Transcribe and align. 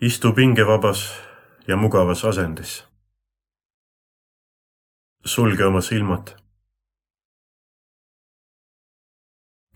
istu 0.00 0.32
pingevabas 0.32 1.20
ja 1.68 1.76
mugavas 1.76 2.24
asendis. 2.24 2.84
sulge 5.24 5.64
oma 5.64 5.80
silmad. 5.80 6.28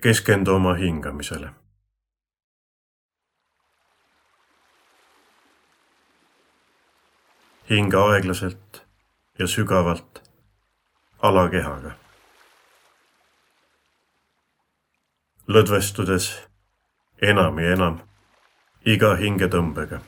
keskendu 0.03 0.55
oma 0.55 0.75
hingamisele. 0.75 1.51
hinga 7.71 8.05
aeglaselt 8.13 8.87
ja 9.39 9.47
sügavalt 9.47 10.23
alakehaga. 11.19 11.93
lõdvestudes 15.49 16.33
enam 17.23 17.59
ja 17.59 17.77
enam 17.77 18.01
iga 18.85 19.15
hingetõmbega 19.21 20.01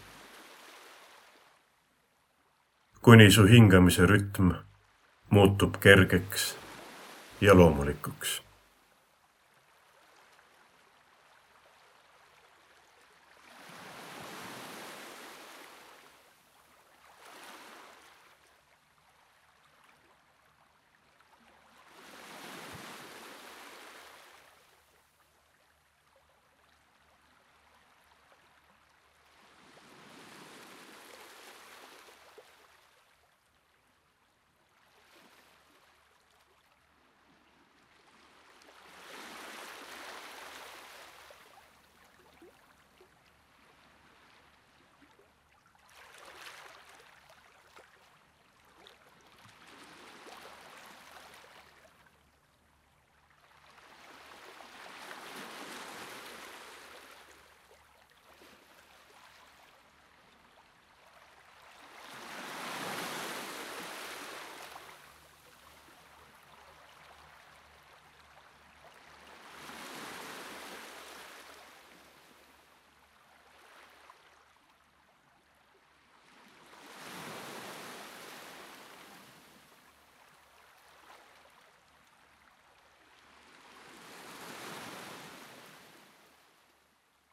kuni 3.06 3.30
su 3.30 3.44
hingamise 3.46 4.06
rütm 4.06 4.48
muutub 5.30 5.76
kergeks 5.78 6.46
ja 7.40 7.54
loomulikuks 7.54 8.42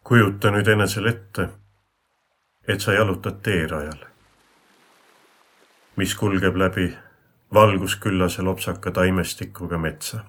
kujuta 0.03 0.51
nüüd 0.51 0.67
enesele 0.67 1.09
ette, 1.09 1.47
et 2.67 2.81
sa 2.81 2.93
jalutad 2.95 3.39
teerajal, 3.45 4.03
mis 5.95 6.15
kulgeb 6.19 6.57
läbi 6.59 6.89
valgusküllase 7.53 8.41
lopsaka 8.41 8.91
taimestikuga 8.91 9.77
metsa. 9.77 10.23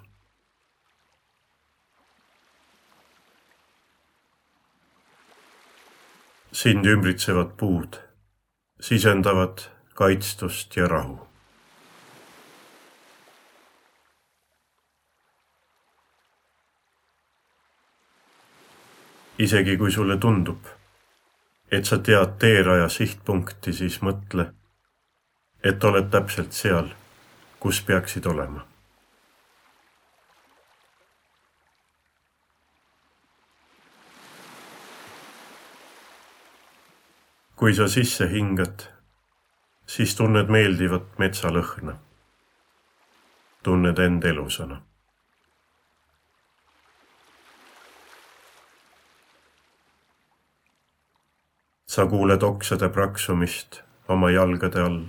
sind 6.54 6.86
ümbritsevad 6.86 7.56
puud 7.58 7.96
sisendavad 8.80 9.64
kaitstust 9.98 10.76
ja 10.76 10.86
rahu 10.88 11.16
isegi 19.39 19.77
kui 19.77 19.93
sulle 19.93 20.17
tundub, 20.19 20.67
et 21.71 21.84
sa 21.84 21.99
tead 21.99 22.37
teeraja 22.39 22.89
sihtpunkti, 22.89 23.72
siis 23.72 23.99
mõtle, 24.03 24.47
et 25.65 25.84
oled 25.84 26.11
täpselt 26.11 26.53
seal, 26.53 26.93
kus 27.61 27.83
peaksid 27.83 28.27
olema. 28.27 28.67
kui 37.55 37.72
sa 37.72 37.87
sisse 37.89 38.27
hingad, 38.28 38.83
siis 39.87 40.12
tunned 40.19 40.51
meeldivat 40.53 41.19
metsalõhna. 41.19 41.95
tunned 43.62 43.99
end 43.99 44.25
elusana 44.25 44.83
sa 51.94 52.06
kuuled 52.06 52.43
oksade 52.43 52.88
praksumist 52.88 53.77
oma 54.09 54.31
jalgade 54.31 54.81
all. 54.82 55.03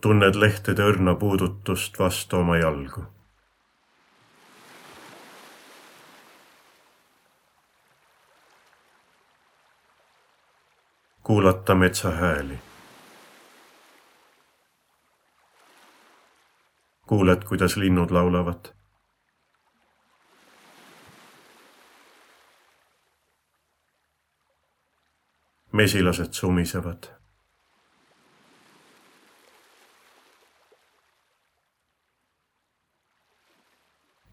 tunned 0.00 0.38
lehtede 0.40 0.86
õrna 0.92 1.12
puudutust 1.20 1.98
vastu 2.00 2.38
oma 2.38 2.56
jalgu. 2.56 3.04
kuulata 11.22 11.74
metsa 11.74 12.10
hääli. 12.10 12.58
kuuled, 17.06 17.44
kuidas 17.44 17.76
linnud 17.76 18.10
laulavad 18.10 18.77
mesilased 25.78 26.32
sumisevad. 26.32 27.02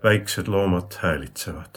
väiksed 0.03 0.47
loomad 0.47 0.91
häälitsevad. 1.01 1.75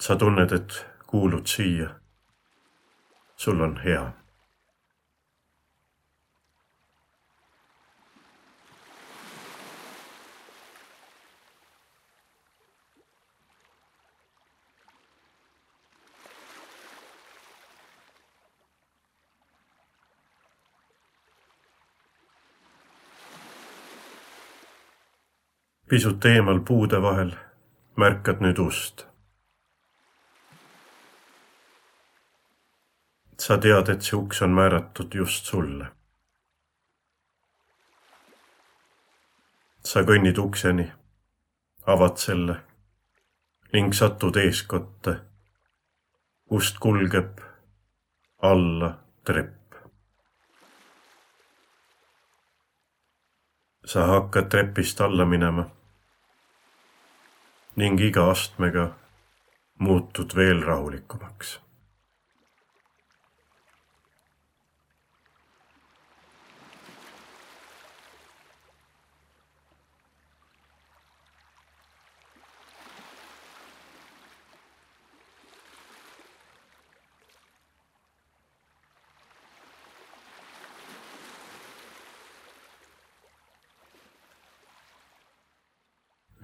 sa 0.00 0.16
tunned, 0.16 0.52
et 0.52 0.86
kuulud 1.06 1.46
siia. 1.46 1.90
sul 3.36 3.60
on 3.60 3.80
hea 3.84 4.12
pisut 25.88 26.24
eemal 26.24 26.60
puude 26.60 27.02
vahel 27.02 27.30
märkad 27.96 28.42
nüüd 28.44 28.58
ust. 28.58 29.06
sa 33.38 33.56
tead, 33.56 33.88
et 33.88 34.02
see 34.02 34.16
uks 34.18 34.42
on 34.42 34.50
määratud 34.52 35.14
just 35.14 35.46
sulle. 35.48 35.86
sa 39.84 40.02
kõnnid 40.04 40.40
ukseni, 40.42 40.84
avad 41.86 42.20
selle 42.20 42.58
ning 43.72 43.96
satud 43.96 44.36
eeskotte. 44.36 45.16
ust 46.50 46.78
kulgeb 46.84 47.40
alla 48.42 48.92
trepp. 49.24 49.80
sa 53.84 54.06
hakkad 54.12 54.52
trepist 54.52 55.00
alla 55.00 55.24
minema 55.24 55.77
ning 57.78 58.00
iga 58.02 58.24
astmega 58.32 58.88
muutud 59.78 60.34
veel 60.34 60.64
rahulikumaks. 60.66 61.58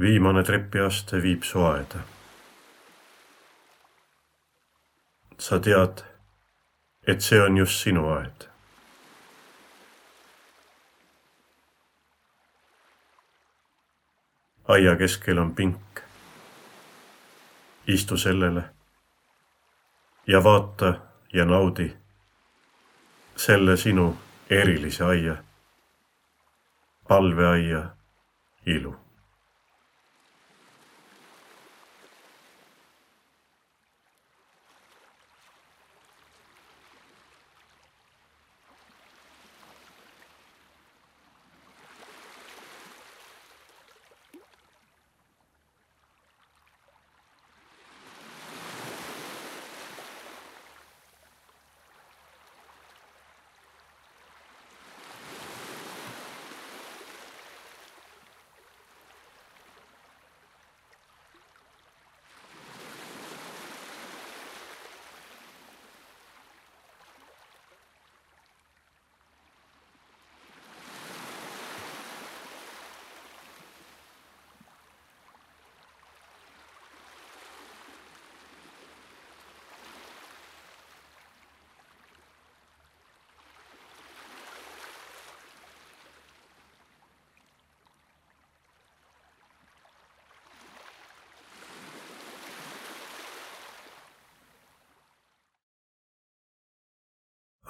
Viimane 0.04 0.42
trepiaste 0.44 1.22
viib 1.22 1.42
su 1.42 1.62
aeda. 1.64 2.02
sa 5.38 5.58
tead, 5.60 6.02
et 7.06 7.20
see 7.20 7.40
on 7.40 7.56
just 7.58 7.82
sinu 7.82 8.04
aed. 8.12 8.46
aia 14.68 14.96
keskel 14.96 15.38
on 15.38 15.54
pink. 15.54 16.00
istu 17.86 18.16
sellele 18.16 18.62
ja 20.26 20.44
vaata 20.44 20.94
ja 21.32 21.44
naudi 21.44 21.96
selle 23.36 23.76
sinu 23.76 24.18
erilise 24.50 25.04
aia, 25.04 25.36
palveaia 27.08 27.84
ilu. 28.66 29.03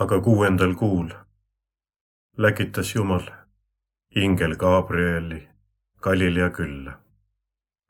Aga 0.00 0.20
kuuendal 0.20 0.75
kuul 0.75 1.08
läkitas 2.37 2.94
Jumal 2.94 3.26
ingel 4.17 4.56
Gabrieli 4.56 5.49
Galilea 6.00 6.50
külla, 6.50 7.00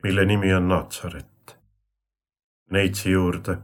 mille 0.02 0.24
nimi 0.24 0.54
on 0.54 0.68
Naatsaret, 0.68 1.58
neitsi 2.70 3.10
juurde, 3.10 3.56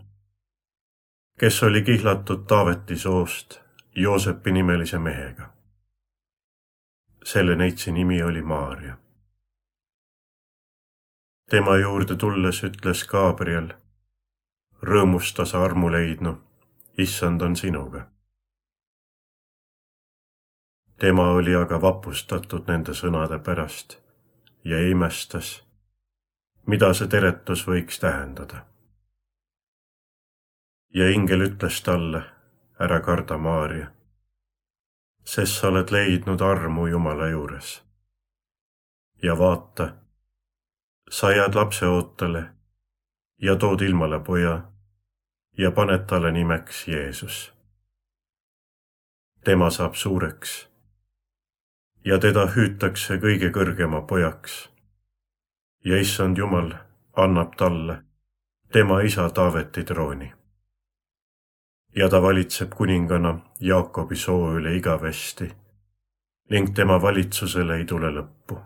kes 1.38 1.62
oli 1.62 1.82
kihlatud 1.82 2.46
Taaveti 2.46 2.96
soost 2.96 3.60
Joosepi 3.96 4.52
nimelise 4.52 4.98
mehega. 4.98 5.52
selle 7.24 7.56
neitsi 7.56 7.92
nimi 7.92 8.22
oli 8.22 8.42
Maarja. 8.42 8.96
tema 11.50 11.76
juurde 11.76 12.16
tulles 12.16 12.62
ütles 12.64 13.04
Gabriel, 13.06 13.68
rõõmusta 14.82 15.44
sa 15.44 15.64
armu 15.64 15.92
leidnu, 15.92 16.42
issand 16.98 17.42
on 17.42 17.56
sinuga 17.56 18.06
tema 21.00 21.30
oli 21.30 21.54
aga 21.56 21.80
vapustatud 21.80 22.66
nende 22.68 22.92
sõnade 22.92 23.38
pärast 23.40 23.96
ja 24.64 24.80
imestas, 24.88 25.62
mida 26.68 26.92
see 26.94 27.08
teretus 27.08 27.64
võiks 27.68 28.00
tähendada. 28.02 28.66
ja 30.94 31.08
ingel 31.10 31.46
ütles 31.46 31.80
talle, 31.86 32.22
ära 32.80 33.00
karda, 33.00 33.38
Maarja, 33.38 33.86
sest 35.24 35.60
sa 35.60 35.68
oled 35.68 35.90
leidnud 35.90 36.40
armu 36.40 36.86
Jumala 36.86 37.28
juures. 37.28 37.82
ja 39.22 39.38
vaata, 39.38 39.94
sa 41.10 41.32
jääd 41.32 41.54
lapse 41.54 41.86
ootele 41.86 42.44
ja 43.38 43.56
tood 43.56 43.80
ilmale 43.80 44.20
poja 44.20 44.60
ja 45.58 45.70
paned 45.70 46.04
talle 46.06 46.32
nimeks 46.32 46.88
Jeesus. 46.88 47.52
tema 49.44 49.70
saab 49.70 49.94
suureks 49.94 50.69
ja 52.04 52.18
teda 52.18 52.46
hüütakse 52.46 53.18
kõige 53.20 53.50
kõrgema 53.52 54.00
pojaks. 54.02 54.68
ja 55.84 55.96
issand 56.00 56.38
Jumal 56.38 56.72
annab 57.16 57.56
talle 57.56 58.02
tema 58.72 59.00
isa 59.00 59.30
Taaveti 59.30 59.84
trooni. 59.84 60.32
ja 61.96 62.08
ta 62.08 62.22
valitseb 62.22 62.74
kuningana 62.74 63.38
Jaakobi 63.60 64.16
soo 64.16 64.54
üle 64.56 64.76
igavesti 64.76 65.52
ning 66.50 66.74
tema 66.74 67.02
valitsusele 67.02 67.76
ei 67.76 67.84
tule 67.84 68.10
lõppu. 68.10 68.60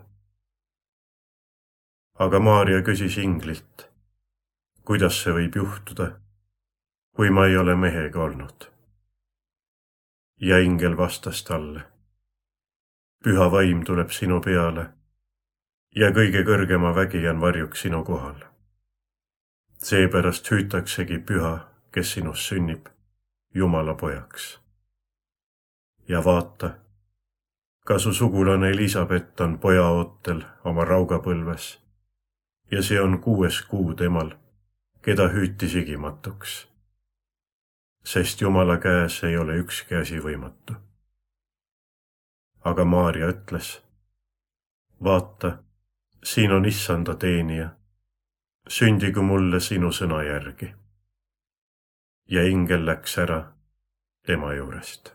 aga 2.19 2.39
Maarja 2.39 2.81
küsis 2.81 3.17
inglilt, 3.17 3.89
kuidas 4.85 5.23
see 5.23 5.33
võib 5.33 5.55
juhtuda, 5.55 6.19
kui 7.15 7.29
ma 7.29 7.45
ei 7.45 7.57
ole 7.57 7.75
mehega 7.75 8.19
olnud. 8.19 8.71
ja 10.39 10.59
ingel 10.59 10.97
vastas 10.97 11.43
talle 11.43 11.94
püha 13.25 13.51
vaim 13.51 13.83
tuleb 13.85 14.11
sinu 14.13 14.37
peale 14.45 14.83
ja 15.95 16.11
kõige 16.13 16.43
kõrgema 16.45 16.91
vägi 16.93 17.23
on 17.29 17.39
varjuks 17.41 17.81
sinu 17.81 18.03
kohal. 18.05 18.35
seepärast 19.77 20.51
hüütaksegi 20.51 21.17
püha, 21.19 21.55
kes 21.91 22.11
sinust 22.11 22.45
sünnib, 22.49 22.85
Jumala 23.53 23.93
pojaks. 23.93 24.59
ja 26.07 26.23
vaata, 26.25 26.71
ka 27.85 27.99
su 27.99 28.13
sugulane 28.13 28.69
Elizabeth 28.69 29.41
on 29.41 29.59
pojaootel 29.59 30.45
oma 30.63 30.85
raugapõlves 30.85 31.79
ja 32.71 32.81
see 32.81 33.01
on 33.01 33.19
kuues 33.19 33.61
kuu 33.61 33.93
temal, 33.93 34.31
keda 35.01 35.27
hüüti 35.27 35.69
sigimatuks. 35.69 36.67
sest 38.03 38.41
Jumala 38.41 38.77
käes 38.77 39.23
ei 39.23 39.37
ole 39.37 39.57
ükski 39.57 39.95
asi 39.95 40.19
võimatu 40.19 40.85
aga 42.65 42.85
Maarja 42.85 43.27
ütles. 43.27 43.81
vaata, 45.03 45.57
siin 46.23 46.51
on 46.51 46.65
issanda 46.65 47.15
teenija, 47.15 47.69
sündigu 48.67 49.21
mulle 49.21 49.59
sinu 49.59 49.91
sõna 49.91 50.23
järgi. 50.23 50.73
ja 52.27 52.43
ingel 52.43 52.85
läks 52.85 53.17
ära 53.17 53.43
tema 54.25 54.53
juurest. 54.53 55.13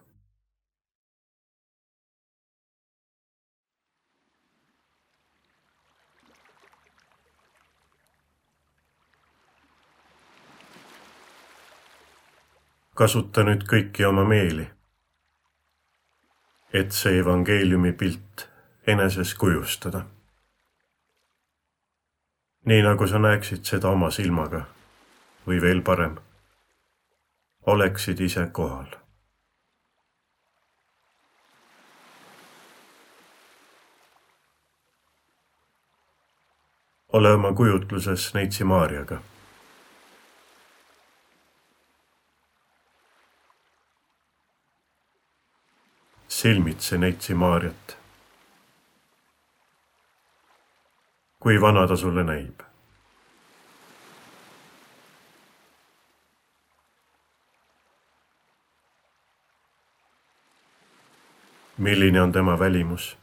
kasuta 13.00 13.42
nüüd 13.42 13.62
kõiki 13.64 14.04
oma 14.04 14.24
meeli 14.28 14.66
et 16.72 16.92
see 16.92 17.18
evangeeliumi 17.18 17.92
pilt 17.92 18.48
eneses 18.86 19.34
kujustada. 19.34 20.02
nii 22.64 22.82
nagu 22.82 23.06
sa 23.06 23.18
näeksid 23.18 23.64
seda 23.64 23.88
oma 23.88 24.10
silmaga 24.10 24.60
või 25.46 25.60
veel 25.62 25.80
parem, 25.82 26.18
oleksid 27.66 28.20
ise 28.20 28.46
kohal. 28.52 29.00
ole 37.12 37.32
oma 37.34 37.52
kujutluses 37.52 38.34
neitsi 38.34 38.64
Maarjaga 38.64 39.18
silmitsi 46.40 46.98
neitsi 46.98 47.34
Maarjat. 47.34 47.96
kui 51.40 51.60
vana 51.60 51.86
ta 51.88 51.96
sulle 51.96 52.24
näib? 52.24 52.60
milline 61.78 62.22
on 62.22 62.32
tema 62.32 62.58
välimus? 62.58 63.18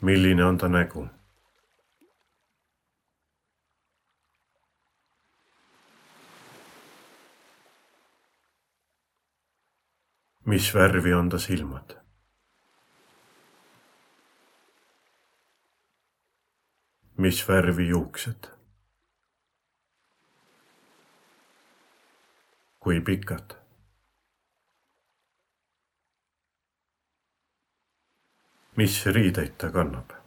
milline 0.00 0.44
on 0.44 0.58
ta 0.58 0.68
nägu? 0.68 1.15
Mis 10.46 10.74
värvi 10.74 11.14
on 11.14 11.30
ta 11.30 11.38
silmad? 11.38 11.96
mis 17.18 17.48
värvi 17.48 17.88
juuksed? 17.88 18.50
kui 22.78 23.00
pikad? 23.00 23.56
mis 28.76 29.06
riideid 29.06 29.58
ta 29.58 29.72
kannab? 29.72 30.25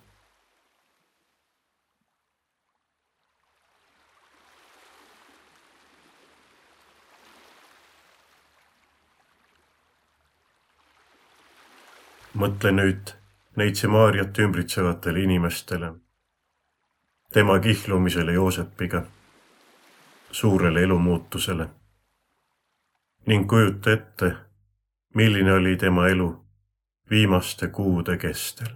Mõtle 12.34 12.72
nüüd 12.72 13.14
neitsi 13.56 13.88
Maarjat 13.88 14.38
ümbritsevatele 14.40 15.24
inimestele, 15.24 15.94
tema 17.34 17.60
kihlumisele 17.60 18.34
Joosepiga, 18.34 19.04
suurele 20.32 20.84
elumuutusele 20.84 21.68
ning 23.30 23.50
kujuta 23.50 23.92
ette, 23.92 24.36
milline 25.14 25.54
oli 25.54 25.76
tema 25.78 26.08
elu 26.08 26.30
viimaste 27.10 27.68
kuude 27.68 28.18
kestel. 28.18 28.72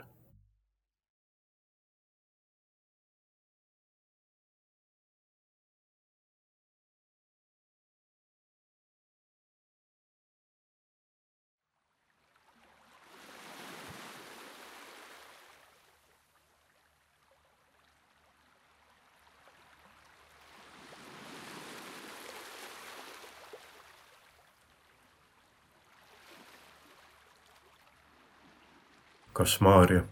Kas 29.33 29.61
Maarja 29.61 30.03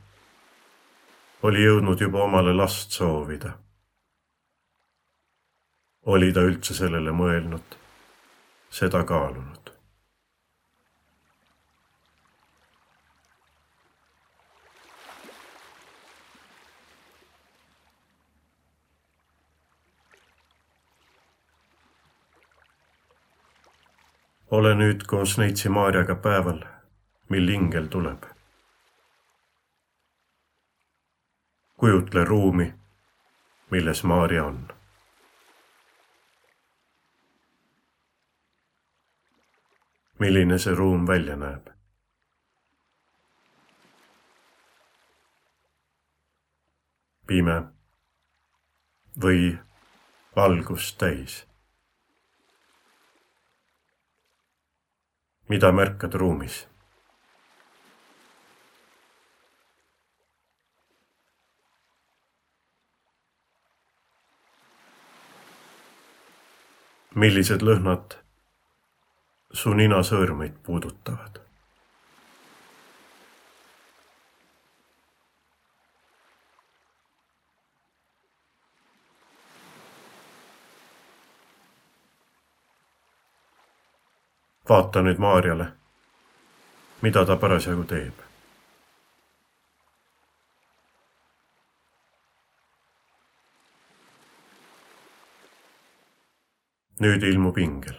oli 1.43 1.63
jõudnud 1.65 2.01
juba 2.01 2.23
omale 2.23 2.53
last 2.53 2.91
soovida? 2.97 3.51
oli 6.05 6.31
ta 6.33 6.41
üldse 6.41 6.73
sellele 6.73 7.11
mõelnud, 7.13 7.77
seda 8.73 9.03
kaalunud? 9.05 9.69
ole 24.51 24.75
nüüd 24.75 25.05
koos 25.07 25.37
Neitsi 25.37 25.69
Maarjaga 25.69 26.15
päeval, 26.25 26.65
mil 27.29 27.49
ingel 27.49 27.87
tuleb 27.87 28.25
kujutle 31.81 32.23
ruumi, 32.23 32.73
milles 33.71 34.03
Maarja 34.03 34.43
on. 34.45 34.67
milline 40.19 40.59
see 40.59 40.75
ruum 40.75 41.07
välja 41.07 41.35
näeb? 41.35 41.69
pime 47.27 47.55
või 49.25 49.57
valgust 50.35 50.97
täis? 51.01 51.45
mida 55.50 55.71
märkad 55.71 56.13
ruumis? 56.13 56.70
Millised 67.15 67.63
lõhnad 67.65 68.17
su 69.53 69.73
ninasõõrmeid 69.73 70.59
puudutavad. 70.63 71.39
vaata 84.71 85.01
nüüd 85.03 85.17
Maarjale, 85.19 85.65
mida 87.03 87.25
ta 87.27 87.35
parasjagu 87.35 87.83
teeb 87.83 88.30
nüüd 97.01 97.24
ilmub 97.25 97.58
ingel. 97.58 97.98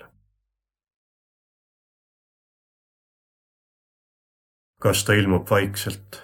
kas 4.82 5.00
ta 5.06 5.14
ilmub 5.14 5.46
vaikselt 5.50 6.18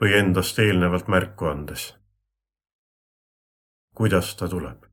või 0.00 0.12
endast 0.18 0.60
eelnevalt 0.64 1.08
märku 1.14 1.48
andes? 1.48 1.86
kuidas 4.00 4.34
ta 4.36 4.48
tuleb? 4.54 4.84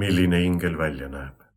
milline 0.00 0.44
ingel 0.46 0.78
välja 0.78 1.10
näeb? 1.18 1.49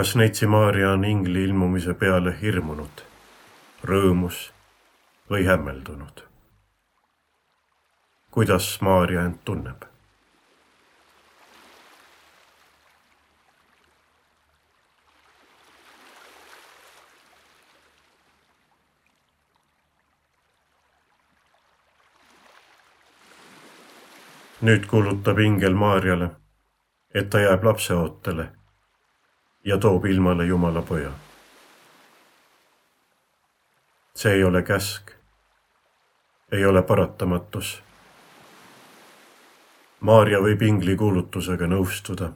Kas 0.00 0.16
Neitsi 0.16 0.46
Maarja 0.46 0.90
on 0.90 1.04
ingli 1.04 1.42
ilmumise 1.44 1.92
peale 1.94 2.32
hirmunud, 2.40 3.02
rõõmus 3.84 4.36
või 5.30 5.44
hämmeldunud? 5.44 6.22
kuidas 8.30 8.68
Maarja 8.80 9.24
end 9.28 9.42
tunneb? 9.44 9.84
nüüd 24.62 24.88
kuulutab 24.94 25.44
ingel 25.44 25.76
Maarjale, 25.84 26.30
et 27.14 27.28
ta 27.28 27.44
jääb 27.44 27.68
lapseootele 27.68 28.48
ja 29.64 29.78
toob 29.78 30.04
ilmale 30.04 30.46
Jumala 30.46 30.82
poja. 30.82 31.10
see 34.14 34.32
ei 34.32 34.44
ole 34.44 34.62
käsk, 34.62 35.10
ei 36.52 36.64
ole 36.66 36.82
paratamatus. 36.82 37.82
Maarja 40.00 40.40
võib 40.40 40.62
ingli 40.62 40.96
kuulutusega 40.96 41.66
nõustuda 41.66 42.32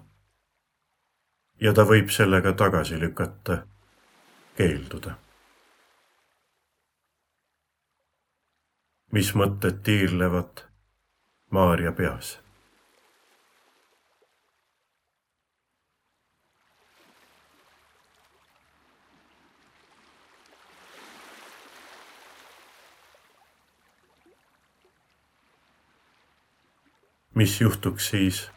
ja 1.61 1.73
ta 1.73 1.85
võib 1.85 2.09
sellega 2.09 2.53
tagasi 2.53 3.01
lükata, 3.01 3.67
keelduda. 4.57 5.19
mis 9.15 9.29
mõtted 9.35 9.77
tiirlevad 9.87 10.65
Maarja 11.51 11.93
peas 11.93 12.44
mis 27.35 27.61
juhtuks 27.61 28.09
siis, 28.09 28.51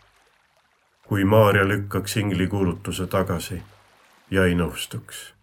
kui 1.07 1.23
Maarja 1.25 1.67
lükkaks 1.67 2.17
inglikuulutuse 2.17 3.07
tagasi 3.07 3.63
ja 4.31 4.45
ei 4.45 4.55
nõustuks? 4.55 5.37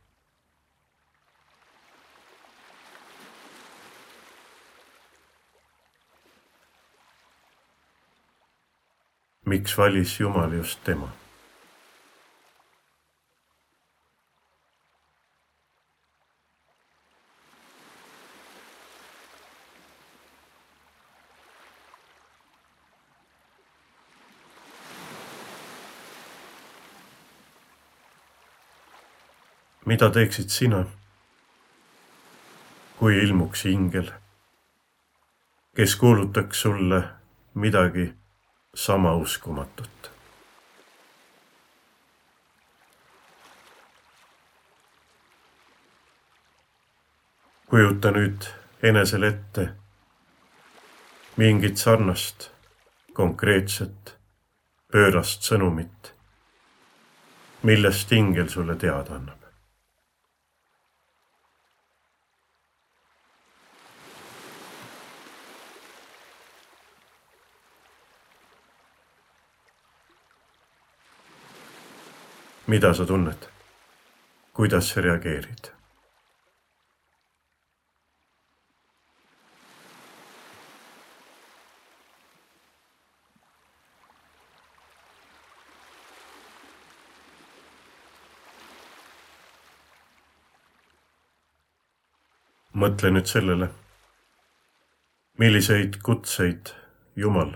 miks 9.44 9.78
valis 9.78 10.20
Jumal 10.20 10.52
just 10.52 10.80
tema? 10.84 11.08
Mida 29.94 30.08
teeksid 30.10 30.50
sina, 30.50 30.80
kui 32.98 33.14
ilmuks 33.22 33.60
ingel, 33.70 34.08
kes 35.78 35.92
kuulutaks 36.00 36.62
sulle 36.64 36.98
midagi 37.54 38.08
sama 38.74 39.12
uskumatut? 39.14 40.10
kujuta 47.70 48.10
nüüd 48.14 48.50
enesele 48.82 49.30
ette 49.30 49.68
mingit 51.36 51.78
sarnast 51.78 52.50
konkreetset 53.14 54.16
pöörast 54.90 55.46
sõnumit, 55.46 56.12
millest 57.62 58.12
ingel 58.12 58.50
sulle 58.50 58.78
teada 58.78 59.18
annab. 59.20 59.43
Mida 72.66 72.94
sa 72.94 73.06
tunned? 73.06 73.48
kuidas 74.54 74.96
reageerid? 74.96 75.70
mõtle 92.74 93.10
nüüd 93.14 93.28
sellele, 93.30 93.68
milliseid 95.38 96.00
kutseid 96.04 96.72
Jumal 97.16 97.54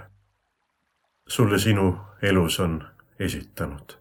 sulle 1.29 1.59
sinu 1.59 1.89
elus 2.23 2.61
on 2.65 2.79
esitanud 3.19 3.99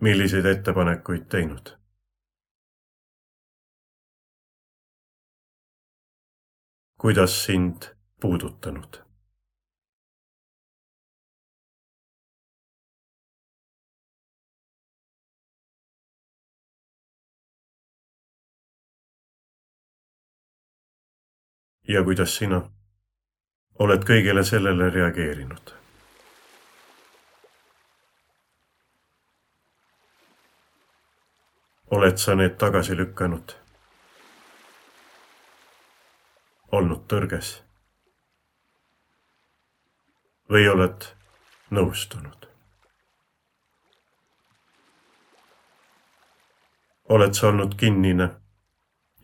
milliseid 0.00 0.44
ettepanekuid 0.46 1.28
teinud? 1.28 1.76
kuidas 7.00 7.44
sind 7.44 7.82
puudutanud? 8.20 9.04
ja 21.88 22.04
kuidas 22.04 22.36
sina 22.36 22.60
oled 23.78 24.04
kõigele 24.08 24.44
sellele 24.44 24.90
reageerinud 24.90 25.83
oled 31.90 32.16
sa 32.16 32.34
need 32.34 32.56
tagasi 32.58 32.96
lükanud? 32.96 33.56
olnud 36.72 37.04
tõrges? 37.08 37.62
või 40.50 40.68
oled 40.68 41.06
nõustunud? 41.70 42.48
oled 47.08 47.34
sa 47.34 47.48
olnud 47.48 47.74
kinnine 47.76 48.28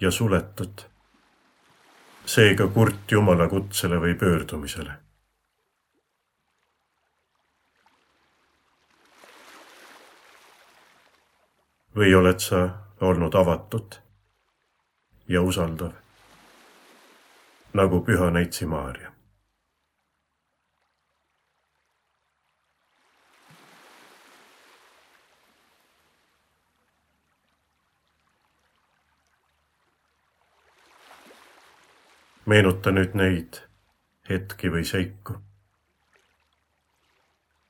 ja 0.01 0.11
suletud, 0.11 0.83
seega 2.25 2.69
kurt 2.69 3.13
Jumala 3.13 3.49
kutsele 3.49 4.01
või 4.01 4.15
pöördumisele 4.15 5.10
või 11.97 12.15
oled 12.15 12.39
sa 12.39 12.69
olnud 13.01 13.35
avatud 13.35 13.97
ja 15.29 15.43
usaldav 15.43 15.93
nagu 17.75 18.03
püha 18.05 18.31
neitsi 18.31 18.67
Maarja? 18.67 19.11
meenuta 32.51 32.91
nüüd 32.91 33.13
neid 33.15 33.61
hetki 34.29 34.71
või 34.75 34.83
seiku. 34.89 35.37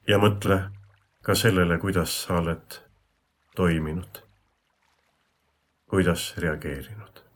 ja 0.09 0.17
mõtle 0.19 0.57
ka 1.23 1.35
sellele, 1.37 1.77
kuidas 1.79 2.15
sa 2.23 2.39
oled 2.41 2.79
toiminud, 3.57 4.23
kuidas 5.87 6.35
reageerinud. 6.39 7.30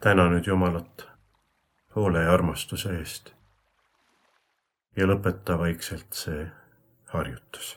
Täna 0.00 0.28
nüüd 0.28 0.46
Jumalat 0.46 1.08
hoole 1.96 2.22
ja 2.22 2.34
armastuse 2.34 2.92
eest. 2.98 3.32
Ja 4.96 5.06
lõpeta 5.08 5.58
vaikselt 5.58 6.16
see 6.16 6.46
harjutus 7.12 7.76